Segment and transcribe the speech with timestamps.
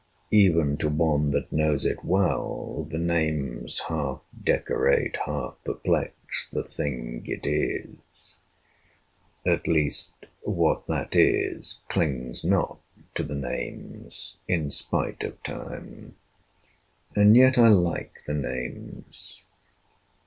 [0.31, 7.21] Even to one that knows it well, the names Half decorate, half perplex, the thing
[7.27, 7.97] it is:
[9.45, 12.79] At least, what that is clings not
[13.13, 16.15] to the names In spite of time.
[17.15, 19.43] And yet I like the names.